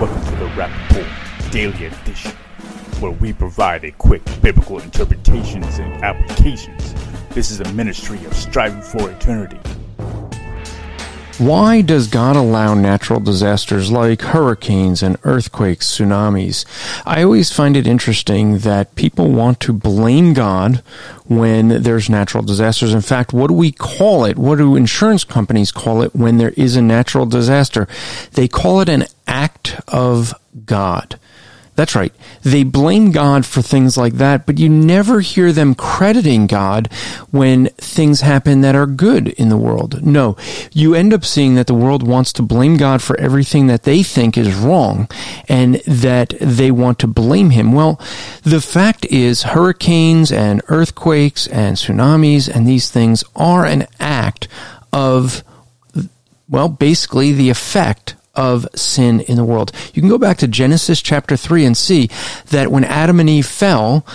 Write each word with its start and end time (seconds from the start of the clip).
Welcome 0.00 0.24
to 0.24 0.36
the 0.36 0.46
Rapp 0.56 0.90
Report 0.94 1.52
Daily 1.52 1.84
Edition, 1.84 2.30
where 3.00 3.10
we 3.10 3.34
provide 3.34 3.84
a 3.84 3.92
quick 3.92 4.22
biblical 4.40 4.78
interpretations 4.78 5.78
and 5.78 5.92
applications. 6.02 6.94
This 7.34 7.50
is 7.50 7.60
a 7.60 7.70
ministry 7.74 8.24
of 8.24 8.32
striving 8.32 8.80
for 8.80 9.10
eternity. 9.10 9.58
Why 11.36 11.80
does 11.80 12.06
God 12.06 12.36
allow 12.36 12.74
natural 12.74 13.20
disasters 13.20 13.90
like 13.90 14.20
hurricanes 14.20 15.02
and 15.02 15.18
earthquakes, 15.22 15.86
tsunamis? 15.86 16.66
I 17.06 17.22
always 17.22 17.52
find 17.52 17.76
it 17.76 17.86
interesting 17.86 18.58
that 18.58 18.94
people 18.94 19.30
want 19.30 19.60
to 19.60 19.72
blame 19.72 20.34
God 20.34 20.82
when 21.26 21.82
there's 21.82 22.10
natural 22.10 22.42
disasters. 22.42 22.92
In 22.92 23.00
fact, 23.00 23.32
what 23.32 23.46
do 23.48 23.54
we 23.54 23.72
call 23.72 24.24
it? 24.24 24.36
What 24.36 24.58
do 24.58 24.76
insurance 24.76 25.24
companies 25.24 25.72
call 25.72 26.02
it 26.02 26.14
when 26.14 26.36
there 26.36 26.52
is 26.58 26.76
a 26.76 26.82
natural 26.82 27.24
disaster? 27.24 27.88
They 28.32 28.48
call 28.48 28.80
it 28.80 28.88
an 28.90 29.04
of 29.88 30.34
God. 30.64 31.18
That's 31.80 31.94
right. 31.94 32.12
They 32.42 32.62
blame 32.62 33.10
God 33.10 33.46
for 33.46 33.62
things 33.62 33.96
like 33.96 34.12
that, 34.14 34.44
but 34.44 34.58
you 34.58 34.68
never 34.68 35.20
hear 35.20 35.50
them 35.50 35.74
crediting 35.74 36.46
God 36.46 36.92
when 37.30 37.68
things 37.78 38.20
happen 38.20 38.60
that 38.60 38.74
are 38.74 38.84
good 38.84 39.28
in 39.28 39.48
the 39.48 39.56
world. 39.56 40.04
No, 40.04 40.36
you 40.72 40.94
end 40.94 41.14
up 41.14 41.24
seeing 41.24 41.54
that 41.54 41.68
the 41.68 41.72
world 41.72 42.06
wants 42.06 42.34
to 42.34 42.42
blame 42.42 42.76
God 42.76 43.00
for 43.00 43.18
everything 43.18 43.66
that 43.68 43.84
they 43.84 44.02
think 44.02 44.36
is 44.36 44.54
wrong 44.54 45.08
and 45.48 45.76
that 45.86 46.34
they 46.38 46.70
want 46.70 46.98
to 46.98 47.06
blame 47.06 47.48
Him. 47.48 47.72
Well, 47.72 47.98
the 48.42 48.60
fact 48.60 49.06
is 49.06 49.44
hurricanes 49.44 50.30
and 50.30 50.60
earthquakes 50.68 51.46
and 51.46 51.78
tsunamis 51.78 52.46
and 52.46 52.66
these 52.66 52.90
things 52.90 53.24
are 53.34 53.64
an 53.64 53.86
act 53.98 54.48
of 54.92 55.42
well, 56.46 56.68
basically 56.68 57.32
the 57.32 57.48
effect 57.48 58.16
of 58.40 58.66
sin 58.74 59.20
in 59.20 59.36
the 59.36 59.44
world. 59.44 59.70
You 59.92 60.00
can 60.00 60.08
go 60.08 60.16
back 60.16 60.38
to 60.38 60.48
Genesis 60.48 61.02
chapter 61.02 61.36
3 61.36 61.66
and 61.66 61.76
see 61.76 62.08
that 62.46 62.72
when 62.72 62.84
Adam 62.84 63.20
and 63.20 63.28
Eve 63.28 63.44
fell, 63.44 64.06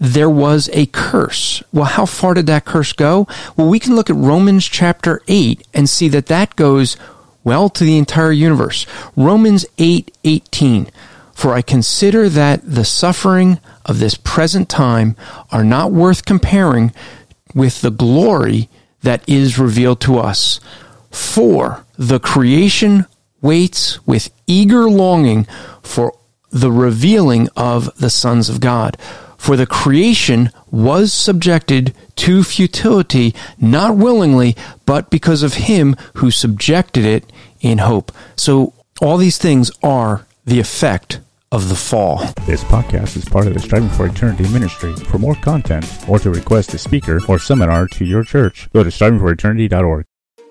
there 0.00 0.30
was 0.30 0.70
a 0.72 0.86
curse. 0.86 1.62
Well, 1.70 1.84
how 1.84 2.06
far 2.06 2.32
did 2.32 2.46
that 2.46 2.64
curse 2.64 2.94
go? 2.94 3.28
Well, 3.56 3.68
we 3.68 3.78
can 3.78 3.94
look 3.94 4.08
at 4.08 4.16
Romans 4.16 4.64
chapter 4.64 5.20
8 5.28 5.68
and 5.74 5.88
see 5.88 6.08
that 6.08 6.26
that 6.26 6.56
goes 6.56 6.96
well 7.44 7.68
to 7.68 7.84
the 7.84 7.98
entire 7.98 8.32
universe. 8.32 8.86
Romans 9.16 9.66
8 9.76 10.16
18. 10.24 10.90
For 11.34 11.52
I 11.52 11.60
consider 11.60 12.30
that 12.30 12.62
the 12.64 12.86
suffering 12.86 13.60
of 13.84 13.98
this 13.98 14.14
present 14.14 14.70
time 14.70 15.14
are 15.52 15.64
not 15.64 15.92
worth 15.92 16.24
comparing 16.24 16.94
with 17.54 17.82
the 17.82 17.90
glory 17.90 18.70
that 19.02 19.28
is 19.28 19.58
revealed 19.58 20.00
to 20.00 20.18
us. 20.18 20.58
For 21.10 21.84
the 21.98 22.18
creation 22.18 23.06
waits 23.44 24.04
with 24.06 24.32
eager 24.48 24.88
longing 24.90 25.46
for 25.82 26.16
the 26.50 26.72
revealing 26.72 27.48
of 27.56 27.94
the 27.98 28.10
sons 28.10 28.48
of 28.48 28.60
God. 28.60 28.96
For 29.36 29.56
the 29.56 29.66
creation 29.66 30.50
was 30.70 31.12
subjected 31.12 31.94
to 32.16 32.42
futility, 32.42 33.34
not 33.60 33.96
willingly, 33.96 34.56
but 34.86 35.10
because 35.10 35.42
of 35.42 35.54
him 35.54 35.96
who 36.14 36.30
subjected 36.30 37.04
it 37.04 37.30
in 37.60 37.78
hope. 37.78 38.10
So 38.36 38.72
all 39.02 39.18
these 39.18 39.36
things 39.36 39.70
are 39.82 40.26
the 40.46 40.60
effect 40.60 41.20
of 41.52 41.68
the 41.68 41.74
fall. 41.74 42.18
This 42.46 42.64
podcast 42.64 43.16
is 43.16 43.26
part 43.26 43.46
of 43.46 43.54
the 43.54 43.60
Striving 43.60 43.90
for 43.90 44.06
Eternity 44.06 44.48
ministry. 44.48 44.94
For 44.96 45.18
more 45.18 45.36
content 45.36 45.86
or 46.08 46.18
to 46.20 46.30
request 46.30 46.72
a 46.72 46.78
speaker 46.78 47.20
or 47.28 47.38
seminar 47.38 47.86
to 47.88 48.04
your 48.04 48.24
church, 48.24 48.68
go 48.72 48.82
to 48.82 48.90
strivingforeternity.org. 48.90 50.06